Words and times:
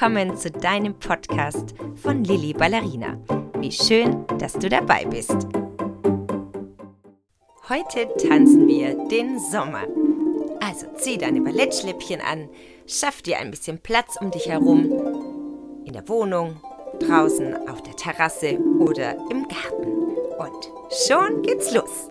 willkommen 0.00 0.34
zu 0.34 0.50
deinem 0.50 0.94
Podcast 0.94 1.74
von 2.02 2.24
Lilly 2.24 2.54
Ballerina. 2.54 3.18
Wie 3.58 3.70
schön, 3.70 4.24
dass 4.38 4.54
du 4.54 4.70
dabei 4.70 5.04
bist. 5.04 5.36
Heute 7.68 8.08
tanzen 8.16 8.66
wir 8.66 8.94
den 9.08 9.38
Sommer. 9.38 9.82
Also 10.58 10.86
zieh 10.96 11.18
deine 11.18 11.42
Ballettschläppchen 11.42 12.22
an, 12.22 12.48
schaff 12.86 13.20
dir 13.20 13.40
ein 13.40 13.50
bisschen 13.50 13.78
Platz 13.78 14.16
um 14.18 14.30
dich 14.30 14.48
herum. 14.48 14.90
In 15.84 15.92
der 15.92 16.08
Wohnung, 16.08 16.56
draußen, 17.00 17.68
auf 17.68 17.82
der 17.82 17.94
Terrasse 17.94 18.58
oder 18.78 19.18
im 19.30 19.46
Garten. 19.48 19.92
Und 20.38 20.70
schon 21.06 21.42
geht's 21.42 21.74
los. 21.74 22.09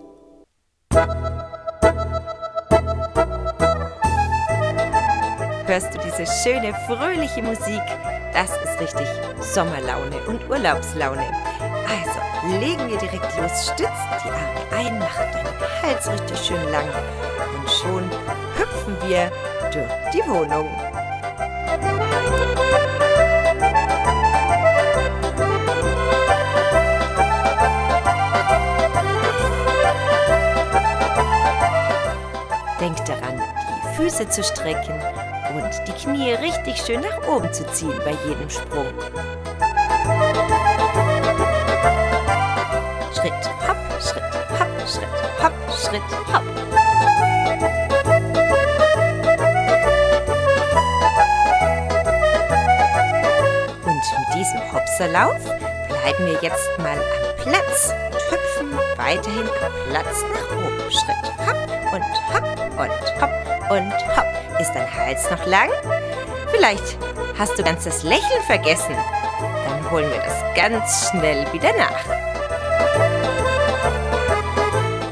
Hörst 5.70 5.94
du 5.94 6.00
diese 6.00 6.26
schöne, 6.26 6.74
fröhliche 6.88 7.40
Musik. 7.42 7.80
Das 8.32 8.50
ist 8.50 8.80
richtig 8.80 9.06
Sommerlaune 9.40 10.16
und 10.26 10.50
Urlaubslaune. 10.50 11.24
Also 11.86 12.58
legen 12.58 12.88
wir 12.88 12.98
direkt 12.98 13.38
los, 13.38 13.66
stützt 13.66 14.08
die 14.24 14.30
Arme 14.30 14.88
ein, 14.88 14.98
macht 14.98 15.32
deinen 15.32 15.46
Hals 15.80 16.10
richtig 16.10 16.40
schön 16.40 16.72
lang 16.72 16.88
und 17.56 17.70
schon 17.70 18.10
hüpfen 18.58 18.96
wir 19.06 19.30
durch 19.70 20.12
die 20.12 20.28
Wohnung. 20.28 20.68
Denk 32.80 33.04
daran, 33.04 33.40
die 33.68 33.96
Füße 33.96 34.28
zu 34.28 34.42
strecken 34.42 35.00
die 35.90 36.04
Knie 36.04 36.32
richtig 36.34 36.76
schön 36.76 37.00
nach 37.00 37.28
oben 37.28 37.52
zu 37.52 37.64
ziehen 37.72 37.98
bei 38.04 38.14
jedem 38.26 38.48
Sprung. 38.48 38.86
Schritt, 43.14 43.32
hopp, 43.66 43.76
Schritt, 44.00 44.22
hopp, 44.58 44.88
Schritt, 44.88 45.08
hopp, 45.42 45.52
Schritt, 45.74 46.02
hopp. 46.32 46.42
Und 53.84 54.04
mit 54.18 54.34
diesem 54.34 54.72
Hopserlauf 54.72 55.38
bleiben 55.88 56.26
wir 56.26 56.38
jetzt 56.42 56.78
mal 56.78 56.92
am 56.92 57.36
Platz 57.36 57.92
und 58.12 58.20
hüpfen 58.30 58.78
weiterhin 58.96 59.48
am 59.48 59.90
Platz 59.90 60.24
nach 60.32 60.56
oben. 60.56 60.90
Schritt, 60.90 61.24
hopp 61.46 61.92
und 61.92 62.04
hopp 62.34 62.60
und 62.78 63.22
hopp 63.22 63.70
und 63.70 64.16
hopp. 64.16 64.49
Ist 64.60 64.74
dein 64.74 64.94
Hals 64.94 65.30
noch 65.30 65.46
lang? 65.46 65.70
Vielleicht 66.50 66.98
hast 67.38 67.58
du 67.58 67.64
ganz 67.64 67.84
das 67.84 68.02
Lächeln 68.02 68.42
vergessen. 68.46 68.94
Dann 69.66 69.90
holen 69.90 70.10
wir 70.10 70.20
das 70.20 70.34
ganz 70.54 71.08
schnell 71.08 71.50
wieder 71.50 71.70
nach. 71.78 72.04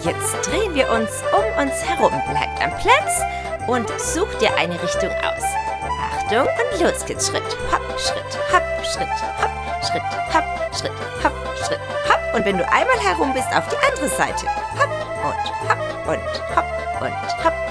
Jetzt 0.02 0.46
drehen 0.46 0.74
wir 0.74 0.90
uns 0.90 1.08
um 1.32 1.64
uns 1.64 1.82
herum. 1.82 2.12
Bleibt 2.28 2.62
am 2.62 2.76
Platz 2.76 3.22
und 3.66 3.88
such 3.98 4.32
dir 4.34 4.54
eine 4.58 4.74
Richtung 4.82 5.10
aus. 5.10 5.44
Achtung 6.12 6.46
und 6.46 6.80
los 6.82 7.06
geht's. 7.06 7.28
Schritt, 7.28 7.42
hopp, 7.72 7.98
Schritt, 7.98 8.38
hopp, 8.52 8.84
Schritt, 8.84 9.08
hopp, 9.08 9.82
Schritt, 9.82 10.02
hopp, 10.34 10.76
Schritt, 10.76 10.92
hopp, 11.24 11.58
Schritt, 11.66 11.80
hopp. 12.06 12.34
Und 12.34 12.44
wenn 12.44 12.58
du 12.58 12.68
einmal 12.70 13.00
herum 13.00 13.32
bist, 13.32 13.48
auf 13.56 13.66
die 13.68 13.76
andere 13.90 14.08
Seite. 14.14 14.46
Hopp 14.78 14.90
und 15.24 15.70
hopp 15.70 16.06
und 16.06 16.56
hopp 16.56 17.00
und 17.00 17.44
hopp. 17.44 17.67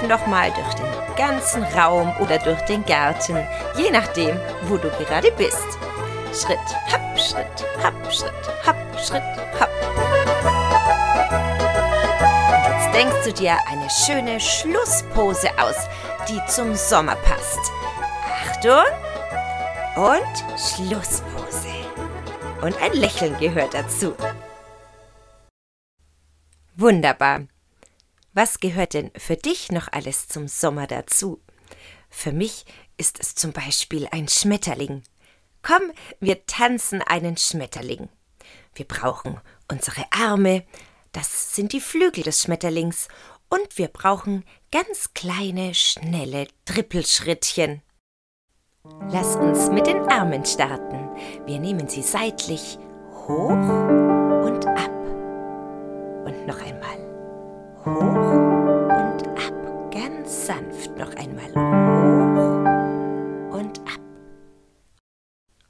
Hüpfen 0.00 0.08
doch 0.08 0.26
mal 0.26 0.50
durch 0.52 0.74
den 0.74 1.16
ganzen 1.16 1.62
Raum 1.62 2.14
oder 2.20 2.38
durch 2.38 2.60
den 2.62 2.84
Garten, 2.84 3.36
je 3.76 3.90
nachdem, 3.90 4.38
wo 4.62 4.76
du 4.76 4.88
gerade 4.90 5.30
bist. 5.32 5.66
Schritt, 6.32 6.58
hopp, 6.90 7.18
Schritt, 7.18 7.66
hopp, 7.82 8.12
Schritt, 8.12 8.32
hopp, 8.66 9.00
Schritt, 9.00 9.22
hopp. 9.58 9.70
Und 12.48 12.64
jetzt 12.66 12.94
denkst 12.94 13.24
du 13.24 13.32
dir 13.32 13.56
eine 13.68 13.90
schöne 13.90 14.40
Schlusspose 14.40 15.50
aus, 15.58 15.88
die 16.28 16.40
zum 16.46 16.74
Sommer 16.74 17.16
passt. 17.16 17.58
Achtung 18.46 18.84
und 19.96 20.58
Schlusspose. 20.58 21.68
Und 22.62 22.80
ein 22.80 22.92
Lächeln 22.92 23.36
gehört 23.38 23.74
dazu. 23.74 24.14
Wunderbar. 26.76 27.40
Was 28.32 28.60
gehört 28.60 28.94
denn 28.94 29.10
für 29.16 29.36
dich 29.36 29.72
noch 29.72 29.88
alles 29.90 30.28
zum 30.28 30.46
Sommer 30.46 30.86
dazu? 30.86 31.42
Für 32.08 32.32
mich 32.32 32.64
ist 32.96 33.18
es 33.18 33.34
zum 33.34 33.52
Beispiel 33.52 34.06
ein 34.10 34.28
Schmetterling. 34.28 35.02
Komm, 35.62 35.92
wir 36.20 36.46
tanzen 36.46 37.02
einen 37.02 37.36
Schmetterling. 37.36 38.08
Wir 38.74 38.86
brauchen 38.86 39.40
unsere 39.70 40.04
Arme, 40.12 40.64
das 41.12 41.54
sind 41.54 41.72
die 41.72 41.80
Flügel 41.80 42.22
des 42.22 42.42
Schmetterlings, 42.42 43.08
und 43.48 43.78
wir 43.78 43.88
brauchen 43.88 44.44
ganz 44.70 45.12
kleine, 45.12 45.74
schnelle 45.74 46.46
Trippelschrittchen. 46.66 47.82
Lass 49.10 49.34
uns 49.34 49.70
mit 49.70 49.88
den 49.88 50.08
Armen 50.08 50.46
starten. 50.46 51.10
Wir 51.46 51.58
nehmen 51.58 51.88
sie 51.88 52.02
seitlich 52.02 52.78
hoch 53.26 53.50
und 53.50 54.66
ab. 54.66 54.99
Hoch 57.94 58.88
und 58.88 59.28
ab, 59.38 59.90
ganz 59.92 60.46
sanft 60.46 60.96
noch 60.96 61.14
einmal 61.16 61.50
hoch 61.50 62.64
und 63.58 63.78
ab. 63.80 64.00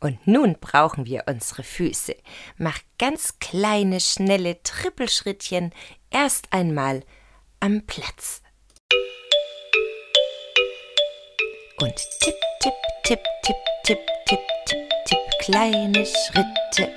Und 0.00 0.26
nun 0.26 0.56
brauchen 0.60 1.06
wir 1.06 1.25
unsere 1.26 1.62
Füße. 1.62 2.16
Mach 2.56 2.78
ganz 2.98 3.38
kleine, 3.38 4.00
schnelle 4.00 4.62
Trippelschrittchen 4.62 5.72
erst 6.10 6.53
einmal 6.53 7.03
am 7.60 7.86
Platz. 7.86 8.42
Und 11.80 11.94
tipp, 12.20 12.34
tipp, 12.60 12.75
tipp, 13.04 13.20
tipp, 13.42 13.56
tipp, 13.84 13.98
tipp, 14.26 14.38
tipp, 14.66 14.88
tipp, 15.06 15.19
kleine 15.41 16.06
Schritte 16.06 16.94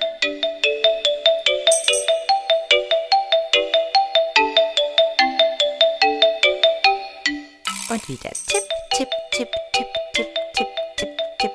Und 7.94 8.08
wieder 8.08 8.30
tipp, 8.30 8.64
tipp, 8.90 9.08
tipp, 9.30 9.48
tipp, 9.72 9.86
tipp, 10.14 10.26
tipp, 10.56 10.68
tipp, 10.96 11.08
tipp. 11.38 11.52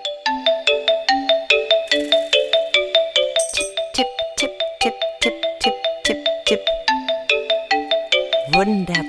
Tipp, 3.93 4.07
tipp, 4.37 4.51
tipp, 4.79 4.93
tipp, 5.19 5.33
tipp, 5.59 5.75
tipp, 6.05 6.17
tipp, 6.45 6.59
Wunderbar. 8.53 9.03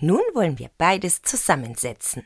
Nun 0.00 0.22
wollen 0.32 0.58
wir 0.58 0.70
beides 0.78 1.20
zusammensetzen. 1.20 2.24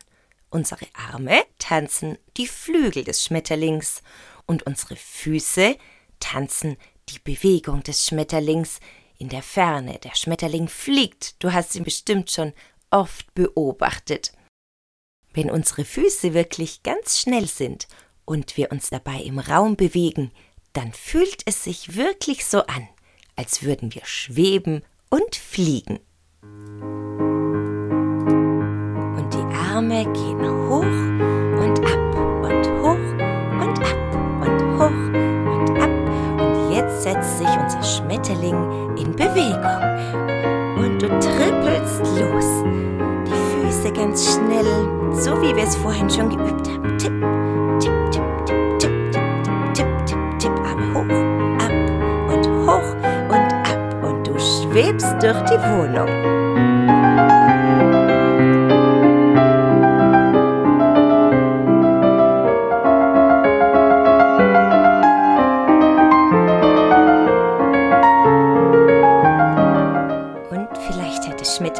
Unsere 0.50 0.86
Arme 0.92 1.42
tanzen 1.58 2.18
die 2.36 2.46
Flügel 2.46 3.02
des 3.02 3.24
Schmetterlings 3.24 4.04
und 4.46 4.62
unsere 4.62 4.94
Füße 4.94 5.76
tanzen 6.20 6.76
die 7.08 7.18
Bewegung 7.18 7.82
des 7.82 8.06
Schmetterlings 8.06 8.78
in 9.18 9.28
der 9.28 9.42
Ferne. 9.42 9.98
Der 9.98 10.14
Schmetterling 10.14 10.68
fliegt. 10.68 11.42
Du 11.42 11.52
hast 11.52 11.74
ihn 11.74 11.82
bestimmt 11.82 12.30
schon 12.30 12.52
oft 12.94 13.34
beobachtet. 13.34 14.32
Wenn 15.34 15.50
unsere 15.50 15.84
Füße 15.84 16.32
wirklich 16.32 16.82
ganz 16.84 17.18
schnell 17.18 17.46
sind 17.46 17.88
und 18.24 18.56
wir 18.56 18.70
uns 18.70 18.88
dabei 18.88 19.20
im 19.20 19.40
Raum 19.40 19.76
bewegen, 19.76 20.30
dann 20.72 20.92
fühlt 20.92 21.42
es 21.44 21.64
sich 21.64 21.96
wirklich 21.96 22.46
so 22.46 22.60
an, 22.66 22.88
als 23.36 23.64
würden 23.64 23.92
wir 23.94 24.04
schweben 24.04 24.82
und 25.10 25.34
fliegen. 25.34 25.98
Und 29.16 29.34
die 29.34 29.56
Arme 29.56 30.04
gehen 30.12 30.40
hoch 30.68 30.82
und 30.82 31.84
ab 31.84 32.14
und 32.44 32.66
hoch 32.80 33.04
und 33.60 33.78
ab 33.82 34.14
und 34.40 34.62
hoch 34.78 35.02
und 35.52 35.70
ab. 35.80 35.90
Und 36.40 36.72
jetzt 36.72 37.02
setzt 37.02 37.38
sich 37.38 37.48
unser 37.48 37.82
Schmetterling 37.82 38.96
in 38.96 39.10
Bewegung. 39.16 40.53
So 45.16 45.40
wie 45.40 45.54
wir 45.54 45.64
es 45.64 45.76
vorhin 45.76 46.08
schon 46.10 46.30
geübt 46.30 46.68
haben. 46.68 46.98
Tipp, 46.98 47.12
tipp, 47.80 47.92
tipp, 48.10 48.46
tipp, 48.46 48.80
tipp, 48.80 48.92
tipp, 49.10 49.74
tipp, 49.74 50.06
tipp, 50.06 50.38
tipp, 50.38 50.52
aber 50.60 50.94
hoch, 50.94 51.10
ab 51.64 51.72
und 52.32 52.46
hoch 52.66 52.94
und 53.28 53.52
ab 53.52 54.04
und 54.04 54.26
du 54.26 54.38
schwebst 54.38 55.14
durch 55.22 55.40
die 55.44 55.58
Wohnung. 55.58 56.33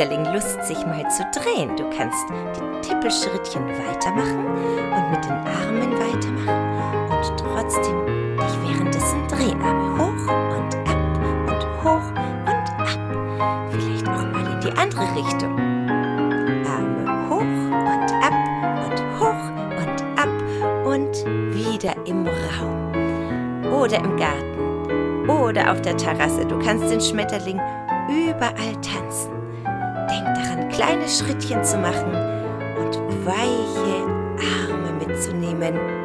Schmetterling 0.04 0.34
Lust, 0.34 0.62
sich 0.64 0.84
mal 0.86 1.08
zu 1.08 1.24
drehen. 1.32 1.74
Du 1.76 1.88
kannst 1.96 2.26
die 2.28 2.88
Tippelschrittchen 2.88 3.66
weitermachen 3.66 4.44
und 4.46 5.10
mit 5.10 5.24
den 5.24 5.32
Armen 5.32 5.92
weitermachen 5.98 7.10
und 7.10 7.38
trotzdem 7.38 8.06
dich 8.36 8.54
währenddessen 8.68 9.26
drehen. 9.28 9.60
Arme 9.62 9.98
hoch 9.98 10.28
und 10.56 10.74
ab 10.88 10.98
und 11.48 11.84
hoch 11.84 12.08
und 12.10 12.66
ab. 12.80 13.70
Vielleicht 13.70 14.06
auch 14.08 14.26
mal 14.30 14.52
in 14.52 14.60
die 14.60 14.72
andere 14.76 15.04
Richtung. 15.16 15.58
Arme 16.66 17.30
hoch 17.30 17.40
und 17.40 18.12
ab 18.22 18.34
und 18.84 19.20
hoch 19.20 19.44
und 19.80 19.98
ab 20.18 20.86
und 20.86 21.14
wieder 21.54 21.94
im 22.06 22.26
Raum 22.26 23.72
oder 23.72 23.96
im 23.96 24.16
Garten 24.16 25.30
oder 25.30 25.72
auf 25.72 25.80
der 25.80 25.96
Terrasse. 25.96 26.44
Du 26.44 26.58
kannst 26.58 26.90
den 26.90 27.00
Schmetterling 27.00 27.58
überall 28.10 28.74
tanzen. 28.82 29.33
Kleine 30.74 31.08
Schrittchen 31.08 31.62
zu 31.62 31.78
machen 31.78 32.10
und 32.76 32.98
weiche 33.24 34.02
Arme 34.68 35.06
mitzunehmen. 35.06 36.03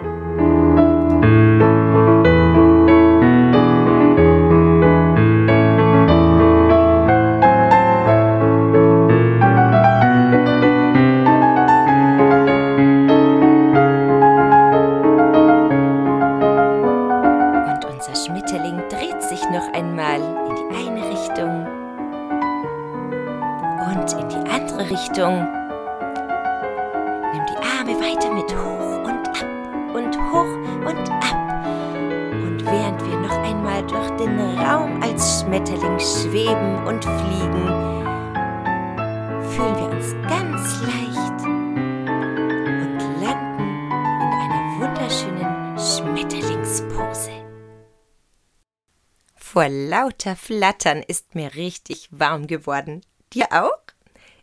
Vor 49.59 49.67
lauter 49.67 50.38
Flattern 50.38 51.03
ist 51.03 51.35
mir 51.35 51.53
richtig 51.56 52.07
warm 52.11 52.47
geworden. 52.47 53.01
Dir 53.33 53.47
auch? 53.51 53.81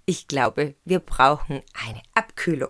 Ich 0.05 0.29
glaube, 0.29 0.75
wir 0.85 1.01
brauchen 1.01 1.63
eine 1.73 2.03
Abkühlung. 2.13 2.69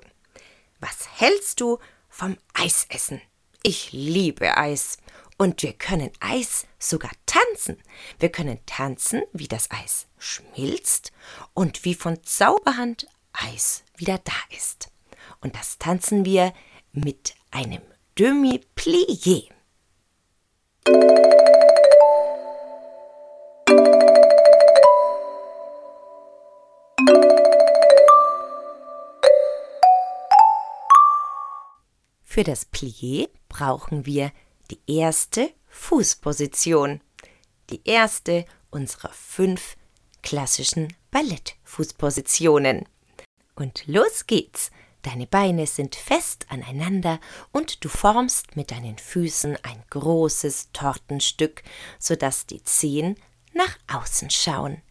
Was 0.78 1.08
hältst 1.18 1.60
du 1.60 1.80
vom 2.08 2.36
Eisessen? 2.54 3.20
Ich 3.64 3.90
liebe 3.90 4.56
Eis. 4.56 4.98
Und 5.36 5.60
wir 5.64 5.72
können 5.72 6.12
Eis 6.20 6.68
sogar 6.78 7.10
tanzen. 7.26 7.82
Wir 8.20 8.28
können 8.28 8.60
tanzen, 8.64 9.22
wie 9.32 9.48
das 9.48 9.68
Eis 9.72 10.06
schmilzt 10.16 11.10
und 11.52 11.84
wie 11.84 11.96
von 11.96 12.22
Zauberhand 12.22 13.08
Eis 13.32 13.82
wieder 13.96 14.18
da 14.18 14.56
ist. 14.56 14.92
Und 15.40 15.56
das 15.56 15.78
tanzen 15.78 16.24
wir 16.24 16.52
mit 16.92 17.34
einem 17.50 17.82
Demi-Plié. 18.16 19.48
Für 32.36 32.44
das 32.44 32.70
Plié 32.70 33.30
brauchen 33.48 34.04
wir 34.04 34.30
die 34.70 34.78
erste 34.86 35.54
Fußposition, 35.68 37.00
die 37.70 37.80
erste 37.86 38.44
unserer 38.68 39.08
fünf 39.08 39.78
klassischen 40.22 40.92
Ballettfußpositionen. 41.10 42.86
Und 43.54 43.86
los 43.86 44.26
geht's! 44.26 44.70
Deine 45.00 45.26
Beine 45.26 45.66
sind 45.66 45.96
fest 45.96 46.44
aneinander 46.50 47.20
und 47.52 47.82
du 47.82 47.88
formst 47.88 48.54
mit 48.54 48.70
deinen 48.70 48.98
Füßen 48.98 49.56
ein 49.62 49.82
großes 49.88 50.72
Tortenstück, 50.74 51.62
sodass 51.98 52.44
die 52.44 52.62
Zehen 52.62 53.14
nach 53.54 53.78
außen 53.90 54.28
schauen. 54.28 54.82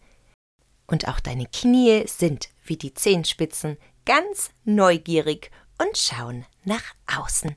Und 0.87 1.07
auch 1.07 1.19
deine 1.19 1.45
Knie 1.45 2.07
sind 2.07 2.49
wie 2.63 2.77
die 2.77 2.95
Zehenspitzen 2.95 3.77
ganz 4.03 4.49
neugierig 4.63 5.51
und 5.77 5.95
schauen 5.95 6.47
nach 6.65 6.83
außen. 7.07 7.55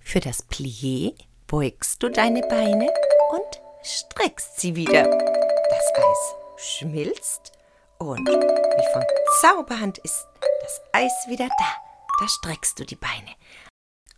Für 0.00 0.20
das 0.20 0.48
Plié 0.48 1.14
beugst 1.46 2.02
du 2.02 2.10
deine 2.10 2.42
Beine 2.42 2.92
und 3.32 3.62
streckst 3.82 4.60
sie 4.60 4.76
wieder. 4.76 5.04
Das 5.04 5.94
Eis 5.96 6.34
schmilzt 6.56 7.52
und 7.98 8.28
wie 8.28 8.92
von 8.92 9.04
Zauberhand 9.40 9.98
ist 9.98 10.26
das 10.62 10.80
Eis 10.92 11.12
wieder 11.28 11.48
da. 11.48 11.76
Da 12.20 12.28
streckst 12.28 12.78
du 12.78 12.84
die 12.84 12.96
Beine. 12.96 13.30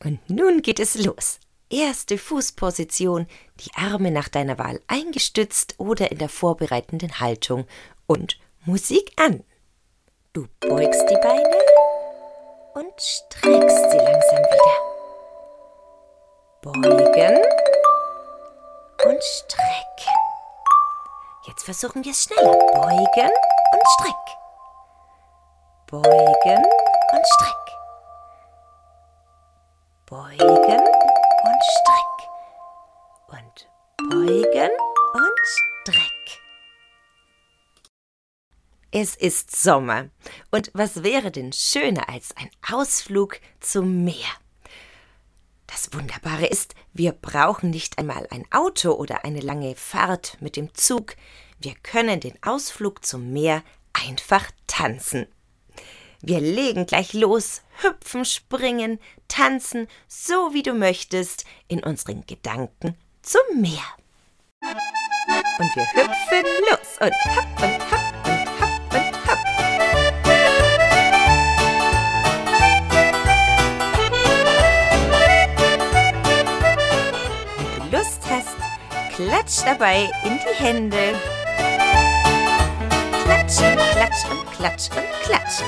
Und 0.04 0.28
nun 0.28 0.62
geht 0.62 0.80
es 0.80 0.96
los. 0.96 1.38
Erste 1.70 2.18
Fußposition, 2.18 3.26
die 3.60 3.70
Arme 3.74 4.10
nach 4.10 4.28
deiner 4.28 4.58
Wahl 4.58 4.80
eingestützt 4.88 5.76
oder 5.78 6.10
in 6.10 6.18
der 6.18 6.28
vorbereitenden 6.28 7.20
Haltung 7.20 7.66
und 8.06 8.38
Musik 8.64 9.12
an. 9.16 9.44
Du 10.32 10.48
beugst 10.60 11.08
die 11.08 11.18
Beine 11.22 11.71
und 12.74 13.00
streckst 13.00 13.90
sie 13.90 13.98
langsam 13.98 14.38
wieder. 14.38 14.76
Beugen 16.62 17.42
und 19.04 19.22
strecken. 19.22 20.18
Jetzt 21.46 21.64
versuchen 21.64 22.04
wir 22.04 22.12
es 22.12 22.22
schneller. 22.22 22.52
Beugen 22.52 23.32
und 23.72 23.88
streck. 23.98 24.14
Beugen 25.88 26.64
und 27.12 27.26
streck. 27.26 27.66
Beugen 30.06 30.80
und 30.80 31.62
streck. 31.64 32.18
Und 33.28 33.68
beugen 34.10 34.91
Es 38.94 39.16
ist 39.16 39.56
Sommer. 39.56 40.10
Und 40.50 40.70
was 40.74 41.02
wäre 41.02 41.30
denn 41.30 41.54
schöner 41.54 42.10
als 42.10 42.36
ein 42.36 42.50
Ausflug 42.70 43.40
zum 43.58 44.04
Meer? 44.04 44.28
Das 45.66 45.94
Wunderbare 45.94 46.44
ist, 46.44 46.74
wir 46.92 47.12
brauchen 47.12 47.70
nicht 47.70 47.96
einmal 47.96 48.26
ein 48.30 48.44
Auto 48.52 48.92
oder 48.92 49.24
eine 49.24 49.40
lange 49.40 49.76
Fahrt 49.76 50.36
mit 50.42 50.56
dem 50.56 50.74
Zug. 50.74 51.16
Wir 51.58 51.74
können 51.82 52.20
den 52.20 52.34
Ausflug 52.42 53.02
zum 53.06 53.32
Meer 53.32 53.62
einfach 53.94 54.50
tanzen. 54.66 55.26
Wir 56.20 56.40
legen 56.40 56.84
gleich 56.84 57.14
los, 57.14 57.62
hüpfen, 57.80 58.26
springen, 58.26 59.00
tanzen, 59.26 59.88
so 60.06 60.52
wie 60.52 60.62
du 60.62 60.74
möchtest, 60.74 61.46
in 61.66 61.82
unseren 61.82 62.26
Gedanken 62.26 62.94
zum 63.22 63.58
Meer. 63.58 63.86
Und 64.60 65.76
wir 65.76 65.86
hüpfen 65.94 66.44
los 66.68 66.98
und 67.00 67.36
hopp 67.36 67.62
und 67.62 67.90
hopp 67.90 68.11
klatsch 79.32 79.64
dabei 79.64 80.10
in 80.24 80.38
die 80.38 80.62
Hände. 80.62 81.14
Klatschen, 83.24 83.78
klatsch 83.92 84.30
und 84.30 84.50
klatsch 84.52 84.90
und 84.94 85.08
klatsch. 85.24 85.62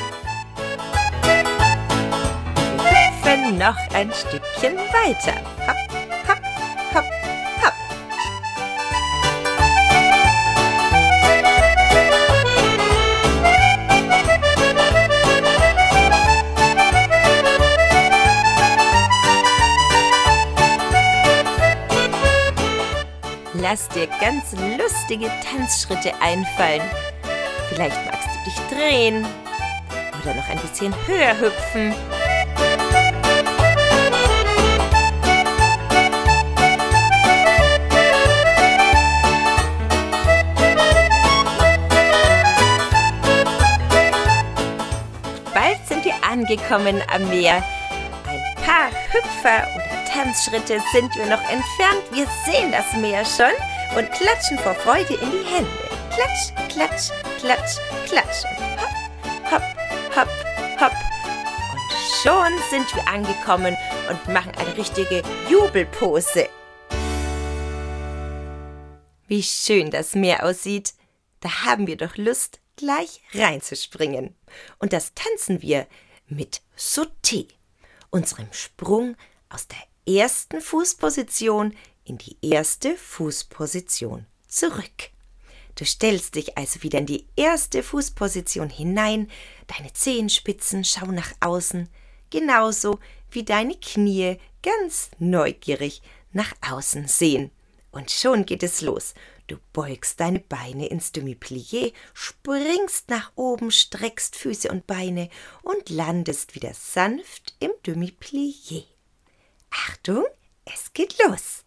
Wir 2.76 3.06
hüpfen 3.09 3.56
noch 3.59 3.76
ein 3.94 4.12
Stückchen 4.12 4.76
weiter. 4.76 5.40
lass 23.75 23.88
dir 23.88 24.07
ganz 24.21 24.52
lustige 24.78 25.28
Tanzschritte 25.43 26.12
einfallen. 26.21 26.81
Vielleicht 27.69 27.97
magst 28.07 28.28
du 28.28 28.45
dich 28.45 28.54
drehen 28.71 29.26
oder 30.23 30.35
noch 30.35 30.49
ein 30.49 30.61
bisschen 30.61 30.95
höher 31.09 31.37
hüpfen. 31.40 31.93
Bald 45.52 45.88
sind 45.88 46.04
wir 46.04 46.14
angekommen 46.23 47.02
am 47.12 47.28
Meer. 47.28 47.57
Ein 48.28 48.64
paar 48.64 48.90
Hüpfer 49.11 49.66
oder 49.75 49.94
Tanzschritte 50.14 50.80
sind 50.92 51.12
wir 51.16 51.26
noch 51.26 51.42
entfernt. 51.50 52.04
Wir 52.12 52.28
sehen 52.47 52.71
das 52.71 52.92
Meer 52.92 53.25
schon 53.25 53.50
und 53.99 54.09
klatschen 54.12 54.56
vor 54.61 54.76
Freude 54.76 55.14
in 55.14 55.30
die 55.33 55.44
Hände. 55.44 55.68
Klatsch, 56.14 56.71
klatsch, 56.73 57.11
klatsch, 57.40 57.78
klatsch. 58.06 58.44
Hopp, 59.50 59.61
hopp, 60.14 60.16
hopp, 60.16 60.80
hopp. 60.80 60.92
Und 61.73 61.92
schon 62.23 62.52
sind 62.71 62.94
wir 62.94 63.09
angekommen 63.09 63.76
und 64.09 64.33
machen 64.33 64.52
eine 64.54 64.76
richtige 64.76 65.25
Jubelpose. 65.50 66.49
Wie 69.26 69.42
schön 69.42 69.90
das 69.90 70.14
Meer 70.14 70.44
aussieht. 70.44 70.94
Da 71.40 71.64
haben 71.64 71.88
wir 71.88 71.97
doch 71.97 72.16
Lust, 72.16 72.61
gleich 72.76 73.21
reinzuspringen. 73.33 74.37
Und 74.78 74.92
das 74.92 75.12
tanzen 75.14 75.61
wir 75.61 75.88
mit 76.28 76.62
Sauté, 76.78 77.49
unserem 78.11 78.52
Sprung 78.52 79.16
aus 79.49 79.66
der 79.66 79.78
ersten 80.07 80.61
Fußposition 80.61 81.75
in 82.05 82.19
die 82.19 82.37
erste 82.43 82.97
Fußposition 82.97 84.27
zurück. 84.47 85.11
Du 85.75 85.85
stellst 85.85 86.37
dich 86.37 86.57
also 86.57 86.83
wieder 86.83 87.01
in 87.01 87.07
die 87.07 87.27
erste 87.35 87.83
Fußposition 87.83 88.71
hinein, 88.71 89.31
deine 89.67 89.93
Zehenspitzen 89.93 90.85
schauen 90.85 91.15
nach 91.15 91.33
außen, 91.41 91.89
genauso 92.31 93.01
wie 93.31 93.45
deine 93.45 93.75
Knie 93.75 94.39
ganz 94.63 95.11
neugierig 95.19 96.03
nach 96.33 96.53
außen 96.61 97.09
sehen. 97.09 97.51
Und 97.91 98.11
schon 98.11 98.47
geht 98.47 98.63
es 98.63 98.81
los. 98.81 99.15
Du 99.47 99.57
beugst 99.73 100.21
deine 100.21 100.41
Beine 100.41 100.87
ins 100.87 101.13
Demi-Plié, 101.13 101.93
springst 102.15 103.11
nach 103.11 103.33
oben, 103.35 103.71
streckst 103.71 104.37
Füße 104.37 104.71
und 104.71 104.87
Beine 104.87 105.29
und 105.63 105.91
landest 105.91 106.55
wieder 106.55 106.73
sanft 106.73 107.55
im 107.61 107.71
Demi-Plié. 107.85 108.85
Achtung, 109.75 110.25
es 110.64 110.93
geht 110.93 111.16
los. 111.19 111.64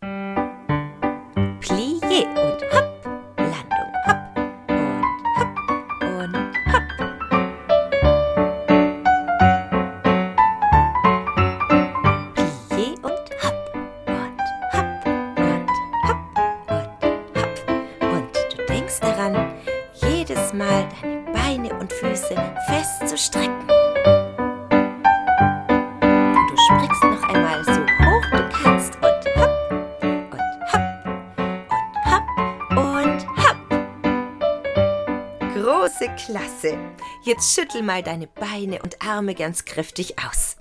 Große 35.62 36.10
Klasse. 36.24 36.78
Jetzt 37.24 37.56
schüttel 37.56 37.82
mal 37.82 38.04
deine 38.04 38.28
Beine 38.28 38.80
und 38.84 39.02
Arme 39.02 39.34
ganz 39.34 39.66
kräftig 39.66 40.14
aus. 40.20 40.58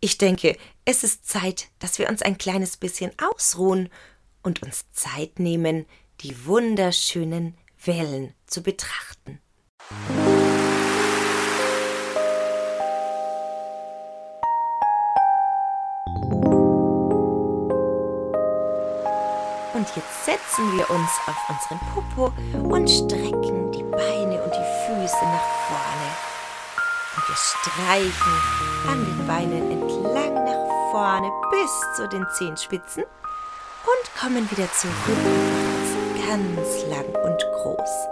Ich 0.00 0.18
denke, 0.18 0.56
es 0.84 1.04
ist 1.04 1.28
Zeit, 1.28 1.68
dass 1.78 2.00
wir 2.00 2.08
uns 2.08 2.20
ein 2.20 2.36
kleines 2.36 2.76
bisschen 2.76 3.12
ausruhen 3.22 3.88
und 4.42 4.64
uns 4.64 4.90
Zeit 4.90 5.38
nehmen, 5.38 5.86
die 6.22 6.44
wunderschönen 6.44 7.56
Wellen 7.84 8.34
zu 8.46 8.64
betrachten. 8.64 9.38
Und 19.72 19.86
jetzt 19.94 20.24
setzen 20.24 20.76
wir 20.76 20.90
uns 20.90 21.10
auf 21.26 21.36
unseren 21.48 21.78
Popo 21.94 22.32
und 22.74 22.90
strecken 22.90 23.59
Beine 23.90 24.42
und 24.42 24.52
die 24.54 24.68
Füße 24.86 25.24
nach 25.24 25.48
vorne. 25.68 26.08
Und 27.16 27.28
wir 27.28 27.36
streichen 27.36 28.34
an 28.88 29.04
den 29.04 29.26
Beinen 29.26 29.70
entlang 29.70 30.44
nach 30.44 30.90
vorne 30.90 31.30
bis 31.50 31.96
zu 31.96 32.08
den 32.08 32.26
Zehenspitzen 32.38 33.02
und 33.04 34.20
kommen 34.20 34.50
wieder 34.50 34.70
zurück 34.72 35.80
ganz 36.30 36.84
lang 36.88 37.06
und 37.24 37.44
groß. 37.62 38.08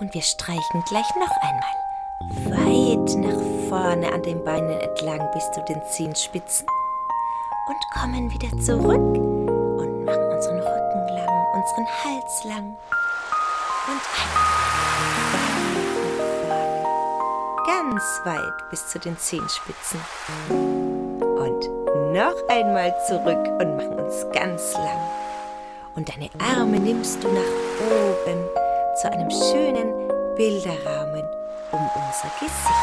Und 0.00 0.12
wir 0.12 0.22
streichen 0.22 0.82
gleich 0.88 1.08
noch 1.16 1.30
einmal 1.42 1.86
weit 2.44 3.14
nach 3.16 3.68
vorne 3.68 4.12
an 4.12 4.22
den 4.22 4.42
Beinen 4.44 4.80
entlang 4.80 5.30
bis 5.32 5.50
zu 5.52 5.62
den 5.62 5.80
Zehenspitzen 5.84 6.66
und 7.68 8.00
kommen 8.00 8.30
wieder 8.30 8.50
zurück 8.58 9.16
und 9.16 10.04
machen 10.04 10.24
unseren 10.32 10.58
Rücken 10.58 11.08
lang, 11.08 11.46
unseren 11.54 11.86
Hals 12.04 12.44
lang 12.44 12.76
und 13.88 14.02
einmal 14.18 14.65
ganz 17.90 18.20
weit 18.24 18.68
bis 18.70 18.88
zu 18.88 18.98
den 18.98 19.16
Zehenspitzen. 19.16 20.00
Und 20.48 21.68
noch 22.12 22.34
einmal 22.48 22.94
zurück 23.06 23.46
und 23.60 23.76
machen 23.76 24.00
uns 24.00 24.26
ganz 24.32 24.72
lang. 24.74 25.00
Und 25.94 26.08
deine 26.08 26.28
Arme 26.38 26.80
nimmst 26.80 27.22
du 27.22 27.28
nach 27.28 27.40
oben 27.80 28.44
zu 29.00 29.10
einem 29.10 29.30
schönen 29.30 30.08
Bilderrahmen 30.36 31.24
um 31.70 31.80
unser 31.80 32.30
Gesicht. 32.40 32.76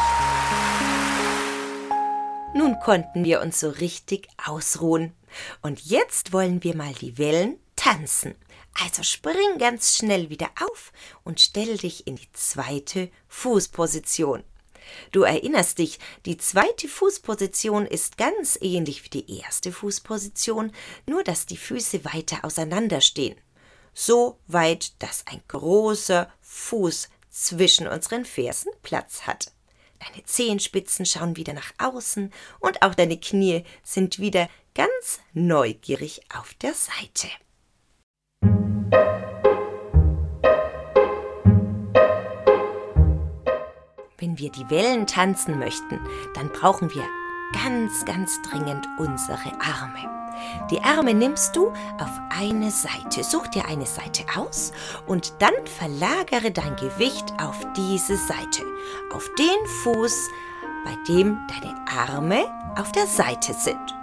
Nun 2.54 2.78
konnten 2.80 3.24
wir 3.24 3.40
uns 3.42 3.60
so 3.60 3.68
richtig 3.68 4.28
ausruhen. 4.46 5.12
Und 5.60 5.80
jetzt 5.84 6.32
wollen 6.32 6.62
wir 6.62 6.76
mal 6.76 6.92
die 6.94 7.18
Wellen 7.18 7.58
tanzen. 7.76 8.34
Also 8.82 9.02
spring 9.02 9.58
ganz 9.58 9.96
schnell 9.96 10.30
wieder 10.30 10.48
auf 10.64 10.92
und 11.24 11.40
stell 11.40 11.76
dich 11.76 12.06
in 12.06 12.16
die 12.16 12.32
zweite 12.32 13.10
Fußposition. 13.28 14.44
Du 15.12 15.22
erinnerst 15.22 15.78
dich, 15.78 15.98
die 16.26 16.36
zweite 16.36 16.88
Fußposition 16.88 17.86
ist 17.86 18.18
ganz 18.18 18.58
ähnlich 18.60 19.04
wie 19.04 19.10
die 19.10 19.40
erste 19.40 19.72
Fußposition, 19.72 20.72
nur 21.06 21.24
dass 21.24 21.46
die 21.46 21.56
Füße 21.56 22.04
weiter 22.04 22.44
auseinander 22.44 23.00
stehen. 23.00 23.36
So 23.92 24.38
weit, 24.46 25.00
dass 25.02 25.24
ein 25.26 25.42
großer 25.48 26.30
Fuß 26.40 27.08
zwischen 27.30 27.86
unseren 27.86 28.24
Fersen 28.24 28.72
Platz 28.82 29.22
hat. 29.22 29.52
Deine 30.00 30.24
Zehenspitzen 30.24 31.06
schauen 31.06 31.36
wieder 31.36 31.52
nach 31.52 31.72
außen 31.78 32.32
und 32.60 32.82
auch 32.82 32.94
deine 32.94 33.18
Knie 33.18 33.64
sind 33.82 34.18
wieder 34.18 34.48
ganz 34.74 35.20
neugierig 35.32 36.20
auf 36.34 36.54
der 36.54 36.74
Seite. 36.74 37.28
Wir 44.38 44.50
die 44.50 44.68
Wellen 44.70 45.06
tanzen 45.06 45.58
möchten, 45.58 46.00
dann 46.34 46.48
brauchen 46.48 46.92
wir 46.94 47.04
ganz, 47.52 48.04
ganz 48.04 48.40
dringend 48.42 48.86
unsere 48.98 49.52
Arme. 49.60 50.14
Die 50.70 50.82
Arme 50.82 51.14
nimmst 51.14 51.54
du 51.54 51.68
auf 51.98 52.20
eine 52.30 52.70
Seite. 52.70 53.22
Such 53.22 53.46
dir 53.48 53.66
eine 53.66 53.86
Seite 53.86 54.24
aus 54.36 54.72
und 55.06 55.34
dann 55.38 55.54
verlagere 55.64 56.50
dein 56.50 56.76
Gewicht 56.76 57.32
auf 57.40 57.56
diese 57.76 58.16
Seite, 58.16 58.64
auf 59.12 59.30
den 59.38 59.66
Fuß, 59.82 60.28
bei 60.84 60.96
dem 61.08 61.38
deine 61.48 61.74
Arme 61.86 62.44
auf 62.76 62.92
der 62.92 63.06
Seite 63.06 63.54
sind. 63.54 63.94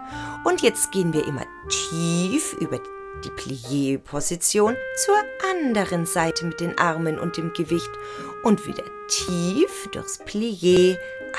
Und 0.43 0.61
jetzt 0.61 0.91
gehen 0.91 1.13
wir 1.13 1.27
immer 1.27 1.45
tief 1.69 2.53
über 2.53 2.79
die 3.23 3.29
Plié-Position 3.29 4.75
zur 4.97 5.15
anderen 5.51 6.05
Seite 6.05 6.45
mit 6.45 6.59
den 6.59 6.77
Armen 6.77 7.19
und 7.19 7.37
dem 7.37 7.53
Gewicht 7.53 7.89
und 8.43 8.65
wieder 8.67 8.83
tief 9.07 9.87
durchs 9.91 10.19
Plié 10.21 10.97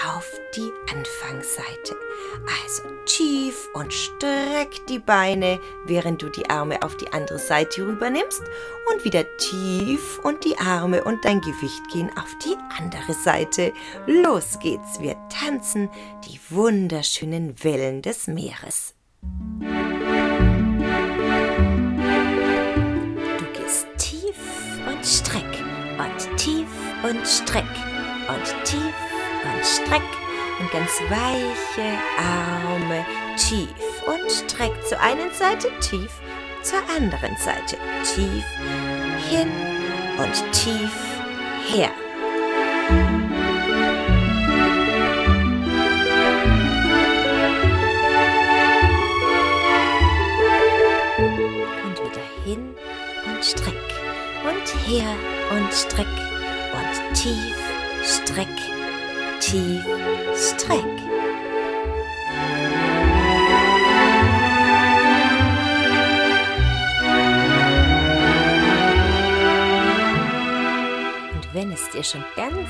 auf 0.08 0.40
die 0.56 0.70
Anfangsseite. 0.90 1.96
Also 2.62 2.82
tief 3.04 3.68
und 3.74 3.92
streck 3.92 4.86
die 4.88 4.98
Beine, 4.98 5.60
während 5.84 6.22
du 6.22 6.28
die 6.28 6.48
Arme 6.48 6.82
auf 6.82 6.96
die 6.96 7.12
andere 7.12 7.38
Seite 7.38 7.86
rübernimmst 7.86 8.42
und 8.90 9.04
wieder 9.04 9.24
tief 9.36 10.18
und 10.22 10.44
die 10.44 10.56
Arme 10.58 11.04
und 11.04 11.24
dein 11.24 11.40
Gewicht 11.40 11.82
gehen 11.92 12.10
auf 12.16 12.36
die 12.44 12.56
andere 12.78 13.14
Seite. 13.14 13.72
Los 14.06 14.58
geht's, 14.60 15.00
wir 15.00 15.16
tanzen 15.28 15.90
die 16.26 16.40
wunderschönen 16.50 17.62
Wellen 17.62 18.02
des 18.02 18.26
Meeres. 18.26 18.94
und 27.12 27.26
streck 27.26 27.64
und 28.28 28.64
tief 28.64 28.94
und 29.44 29.64
streck 29.64 30.02
und 30.60 30.70
ganz 30.70 30.90
weiche 31.10 31.98
Arme 32.18 33.04
tief 33.36 33.68
und 34.06 34.30
streck 34.30 34.72
zur 34.86 34.98
einen 35.00 35.30
Seite, 35.32 35.68
tief 35.80 36.10
zur 36.62 36.78
anderen 36.96 37.36
Seite, 37.36 37.76
tief 38.14 38.44
hin 39.28 39.50
und 40.18 40.52
tief 40.52 40.92
her. 41.66 41.90
und 51.84 51.98
wieder 51.98 52.22
hin 52.44 52.74
und 53.26 53.44
streck 53.44 53.74
und 54.44 54.88
her 54.88 55.14
und 55.50 55.72
streck 55.72 56.31
tief, 57.22 57.54
streck, 58.02 58.48
tief, 59.38 59.84
streck. 60.34 60.84
Und 71.32 71.54
wenn 71.54 71.70
es 71.70 71.88
dir 71.90 72.02
schon 72.02 72.24
ganz 72.34 72.68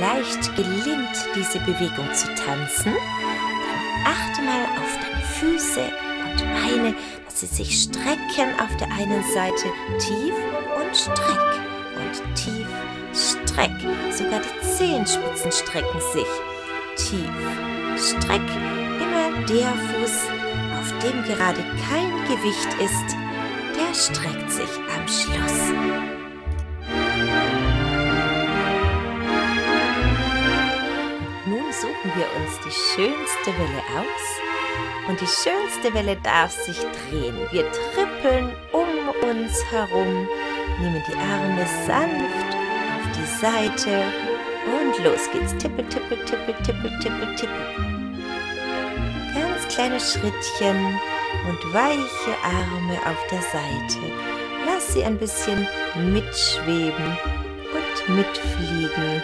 leicht 0.00 0.56
gelingt, 0.56 1.28
diese 1.36 1.60
Bewegung 1.60 2.12
zu 2.14 2.26
tanzen, 2.34 2.94
dann 2.94 4.12
achte 4.12 4.42
mal 4.42 4.64
auf 4.76 4.98
deine 5.02 5.24
Füße 5.24 5.84
und 6.24 6.42
Beine, 6.52 6.94
dass 7.26 7.38
sie 7.38 7.46
sich 7.46 7.82
strecken 7.82 8.58
auf 8.58 8.76
der 8.78 8.90
einen 8.90 9.22
Seite 9.32 9.72
tief 10.00 10.34
und 10.80 10.96
streck 10.96 11.60
und 11.96 12.34
tief, 12.34 12.66
streck. 13.14 13.43
Sogar 14.16 14.40
die 14.40 14.66
Zehenspitzen 14.76 15.50
strecken 15.50 16.00
sich 16.12 16.26
tief, 16.96 17.28
streck. 17.96 18.40
Immer 19.00 19.44
der 19.46 19.72
Fuß, 19.72 20.28
auf 20.78 20.98
dem 21.02 21.22
gerade 21.24 21.64
kein 21.88 22.10
Gewicht 22.28 22.68
ist, 22.80 23.16
der 23.76 23.92
streckt 23.94 24.50
sich 24.50 24.70
am 24.94 25.08
Schluss. 25.08 25.72
Nun 31.46 31.72
suchen 31.72 32.12
wir 32.14 32.26
uns 32.40 32.60
die 32.64 32.70
schönste 32.70 33.58
Welle 33.58 33.82
aus 33.98 35.08
und 35.08 35.20
die 35.20 35.26
schönste 35.26 35.92
Welle 35.92 36.16
darf 36.22 36.52
sich 36.52 36.78
drehen. 36.78 37.36
Wir 37.50 37.64
trippeln 37.72 38.52
um 38.72 39.28
uns 39.28 39.64
herum, 39.70 40.28
nehmen 40.80 41.02
die 41.08 41.16
Arme 41.16 41.66
sanft 41.86 42.63
Seite 43.44 44.02
und 44.64 45.04
los 45.04 45.30
geht's. 45.30 45.54
Tippel, 45.58 45.84
tippel, 45.90 46.16
tippel, 46.24 46.54
tippel, 46.62 46.98
tippel, 46.98 47.36
tippel. 47.36 47.66
Ganz 49.34 49.68
kleine 49.68 50.00
Schrittchen 50.00 50.98
und 51.46 51.74
weiche 51.74 52.32
Arme 52.42 52.96
auf 53.04 53.22
der 53.30 53.42
Seite. 53.42 54.00
Lass 54.64 54.94
sie 54.94 55.04
ein 55.04 55.18
bisschen 55.18 55.68
mitschweben 56.10 57.18
und 57.74 58.16
mitfliegen. 58.16 59.22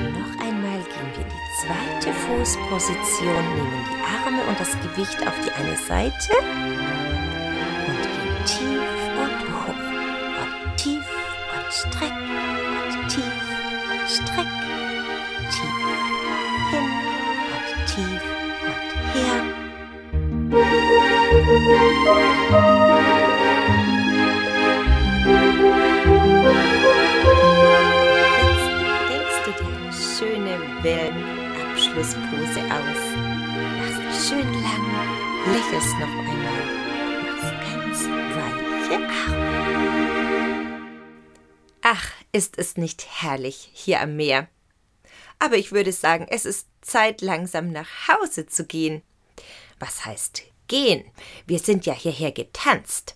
Und 0.00 0.12
noch 0.12 0.44
einmal 0.44 0.80
gehen 0.90 1.10
wir 1.14 1.22
in 1.22 1.30
die 1.30 1.46
zweite 1.62 2.12
Fußposition, 2.12 3.54
nehmen 3.54 3.84
die 3.92 4.00
Arme 4.26 4.42
und 4.48 4.58
das 4.58 4.72
Gewicht 4.80 5.24
auf 5.24 5.34
die 5.44 5.52
eine 5.52 5.76
Seite 5.76 6.34
und 7.86 8.02
gehen 8.02 8.44
tief 8.44 8.95
streck 11.76 12.12
und 12.12 13.08
tief 13.08 13.36
und 13.92 14.08
streck, 14.08 14.50
tief 15.52 15.76
hin 16.70 16.88
und 17.52 17.68
tief 17.86 18.24
und 18.66 18.90
her. 19.12 19.38
Jetzt 29.10 29.36
denkst 29.36 29.40
du 29.44 29.50
dir 29.52 29.70
eine 29.76 29.92
schöne 29.92 30.54
Wellenabschlusspose 30.82 32.60
aus. 32.72 33.02
Machst 33.76 34.28
schön 34.28 34.50
lang, 34.62 34.86
lächelst 35.52 35.94
noch 35.98 36.16
einmal, 36.30 36.66
machst 37.26 37.52
ganz 37.68 37.98
weiche 38.34 38.96
Arme. 39.04 40.15
Ach, 41.88 42.10
ist 42.32 42.58
es 42.58 42.76
nicht 42.76 43.06
herrlich 43.22 43.70
hier 43.72 44.00
am 44.00 44.16
Meer. 44.16 44.48
Aber 45.38 45.54
ich 45.54 45.70
würde 45.70 45.92
sagen, 45.92 46.26
es 46.28 46.44
ist 46.44 46.66
Zeit, 46.80 47.20
langsam 47.20 47.70
nach 47.70 48.08
Hause 48.08 48.46
zu 48.46 48.66
gehen. 48.66 49.02
Was 49.78 50.04
heißt 50.04 50.42
gehen? 50.66 51.04
Wir 51.46 51.60
sind 51.60 51.86
ja 51.86 51.94
hierher 51.94 52.32
getanzt. 52.32 53.14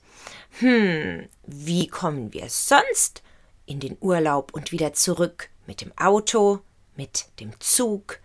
Hm, 0.61 1.29
wie 1.49 1.89
kommen 1.89 2.33
wir 2.33 2.49
sonst 2.49 3.25
in 3.67 3.81
den 3.81 3.97
Urlaub 4.01 4.55
und 4.55 4.71
wieder 4.71 4.93
zurück? 4.93 5.51
Mit 5.67 5.81
dem 5.81 5.91
Auto, 5.99 6.61
mit 6.95 7.27
dem 7.41 7.59
Zug? 7.59 8.21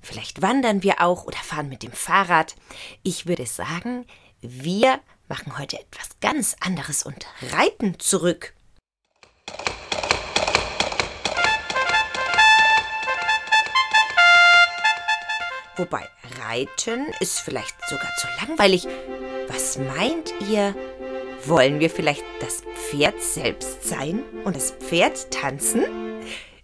Vielleicht 0.00 0.40
wandern 0.40 0.82
wir 0.82 1.02
auch 1.02 1.26
oder 1.26 1.36
fahren 1.36 1.68
mit 1.68 1.82
dem 1.82 1.92
Fahrrad. 1.92 2.56
Ich 3.02 3.26
würde 3.26 3.44
sagen, 3.44 4.06
wir 4.40 5.00
machen 5.28 5.58
heute 5.58 5.78
etwas 5.78 6.08
ganz 6.22 6.56
anderes 6.60 7.02
und 7.02 7.26
reiten 7.52 8.00
zurück. 8.00 8.54
Wobei 15.76 16.08
Reiten 16.40 17.08
ist 17.18 17.40
vielleicht 17.40 17.74
sogar 17.88 18.10
zu 18.16 18.28
langweilig. 18.40 18.86
Was 19.48 19.76
meint 19.76 20.32
ihr? 20.48 20.74
Wollen 21.46 21.80
wir 21.80 21.90
vielleicht 21.90 22.24
das 22.40 22.62
Pferd 22.74 23.20
selbst 23.20 23.84
sein 23.84 24.22
und 24.44 24.56
das 24.56 24.70
Pferd 24.70 25.30
tanzen? 25.32 25.84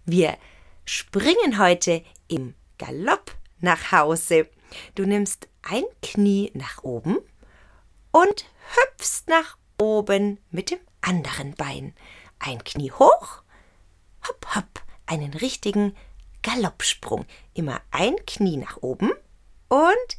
Wir 0.06 0.36
springen 0.84 1.58
heute 1.58 2.04
im 2.28 2.54
Galopp 2.78 3.32
nach 3.58 3.92
Hause. 3.92 4.48
Du 4.94 5.04
nimmst 5.04 5.48
ein 5.62 5.84
Knie 6.02 6.50
nach 6.54 6.84
oben 6.84 7.18
und 8.12 8.46
hüpfst 8.74 9.24
nach 9.26 9.58
oben 9.78 10.38
mit 10.50 10.70
dem 10.70 10.80
anderen 11.00 11.54
Bein. 11.54 11.94
Ein 12.38 12.62
Knie 12.64 12.92
hoch, 12.92 13.42
hopp, 14.26 14.54
hopp, 14.54 14.82
einen 15.06 15.34
richtigen 15.34 15.96
Galoppsprung. 16.42 17.26
Immer 17.54 17.80
ein 17.90 18.16
Knie 18.26 18.56
nach 18.56 18.78
oben 18.80 19.12
und 19.68 20.16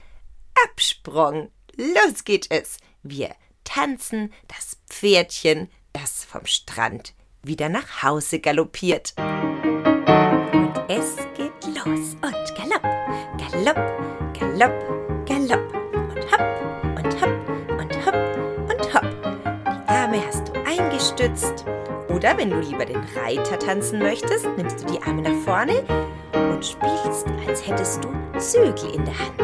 Absprung. 0.65 1.51
Los 1.75 2.23
geht 2.23 2.47
es. 2.49 2.77
Wir 3.03 3.35
tanzen 3.63 4.33
das 4.47 4.77
Pferdchen, 4.89 5.69
das 5.93 6.23
vom 6.25 6.45
Strand 6.45 7.13
wieder 7.43 7.69
nach 7.69 8.03
Hause 8.03 8.39
galoppiert. 8.39 9.13
Und 9.17 10.73
es 10.87 11.17
geht 11.35 11.65
los. 11.75 12.15
Und 12.21 12.55
Galopp, 12.55 12.83
Galopp, 13.37 13.77
Galopp, 14.37 15.25
Galopp. 15.27 15.73
Und 15.93 16.31
hopp, 16.31 16.97
und 16.97 17.21
hopp, 17.21 17.49
und 17.79 18.05
hopp, 18.05 18.15
und 18.69 18.93
hopp. 18.93 19.07
Die 19.65 19.87
Arme 19.87 20.25
hast 20.25 20.49
du 20.49 20.53
eingestützt. 20.65 21.65
Oder 22.13 22.37
wenn 22.37 22.49
du 22.49 22.59
lieber 22.59 22.85
den 22.85 23.03
Reiter 23.15 23.57
tanzen 23.57 23.99
möchtest, 23.99 24.45
nimmst 24.57 24.83
du 24.83 24.93
die 24.93 25.01
Arme 25.01 25.21
nach 25.21 25.43
vorne 25.45 25.83
und 26.33 26.65
spielst, 26.65 27.25
als 27.47 27.65
hättest 27.65 28.03
du 28.03 28.09
Zügel 28.37 28.93
in 28.93 29.05
der 29.05 29.17
Hand. 29.17 29.40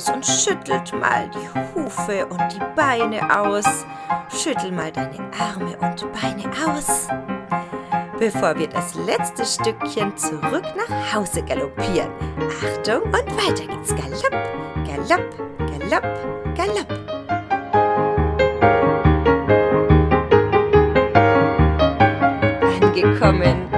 Aus 0.00 0.08
und 0.14 0.24
schüttelt 0.24 0.92
mal 0.98 1.28
die 1.30 1.48
Hufe 1.74 2.26
und 2.26 2.40
die 2.52 2.60
Beine 2.74 3.20
aus. 3.38 3.84
Schüttel 4.30 4.72
mal 4.72 4.90
deine 4.92 5.18
Arme 5.38 5.76
und 5.78 6.06
Beine 6.12 6.50
aus. 6.66 7.08
Bevor 8.18 8.58
wir 8.58 8.68
das 8.68 8.94
letzte 8.94 9.44
Stückchen 9.44 10.16
zurück 10.16 10.64
nach 10.76 11.14
Hause 11.14 11.42
galoppieren. 11.42 12.10
Achtung 12.62 13.02
und 13.02 13.14
weiter 13.14 13.66
geht's. 13.66 13.94
Galopp, 13.94 14.36
Galopp, 14.86 15.28
Galopp, 15.58 16.56
Galopp. 16.56 16.90
Angekommen. 22.82 23.68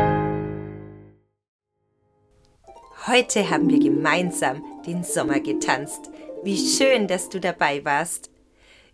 Heute 3.06 3.50
haben 3.50 3.68
wir 3.68 3.80
gemeinsam 3.80 4.62
den 4.86 5.04
Sommer 5.04 5.40
getanzt. 5.40 6.10
Wie 6.42 6.58
schön, 6.58 7.06
dass 7.06 7.28
du 7.28 7.40
dabei 7.40 7.84
warst. 7.84 8.30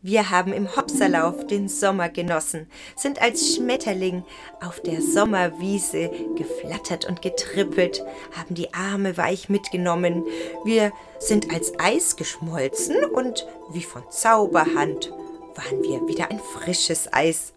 Wir 0.00 0.30
haben 0.30 0.52
im 0.52 0.76
Hopserlauf 0.76 1.44
den 1.48 1.68
Sommer 1.68 2.08
genossen, 2.08 2.70
sind 2.94 3.20
als 3.20 3.56
Schmetterling 3.56 4.22
auf 4.64 4.80
der 4.80 5.02
Sommerwiese 5.02 6.10
geflattert 6.36 7.04
und 7.08 7.20
getrippelt, 7.20 8.04
haben 8.36 8.54
die 8.54 8.72
Arme 8.72 9.16
weich 9.16 9.48
mitgenommen. 9.48 10.24
Wir 10.64 10.92
sind 11.18 11.52
als 11.52 11.72
Eis 11.80 12.14
geschmolzen 12.14 13.04
und 13.06 13.48
wie 13.72 13.82
von 13.82 14.04
Zauberhand 14.08 15.12
waren 15.56 15.82
wir 15.82 16.06
wieder 16.06 16.30
ein 16.30 16.38
frisches 16.38 17.12
Eis. 17.12 17.52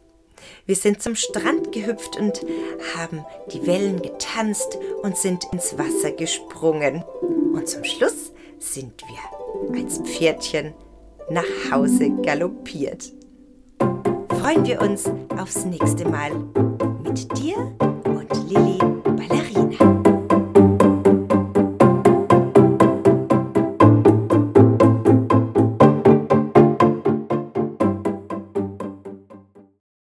Wir 0.66 0.76
sind 0.76 1.04
zum 1.04 1.16
Strand 1.16 1.72
gehüpft 1.72 2.18
und 2.18 2.42
haben 2.96 3.24
die 3.54 3.68
Wellen 3.68 4.02
getanzt 4.02 4.80
und 5.04 5.16
sind 5.16 5.46
ins 5.52 5.78
Wasser 5.78 6.12
gesprungen. 6.12 7.04
Und 7.54 7.68
zum 7.68 7.84
Schluss 7.84 8.32
sind 8.60 9.04
wir 9.08 9.80
als 9.80 10.00
Pferdchen 10.00 10.74
nach 11.30 11.44
Hause 11.72 12.10
galoppiert. 12.24 13.12
Freuen 14.30 14.66
wir 14.66 14.82
uns 14.82 15.10
aufs 15.38 15.66
nächste 15.66 16.08
Mal 16.08 16.32
mit 17.04 17.38
dir 17.38 17.58
und 18.06 18.50
Lilly 18.50 18.81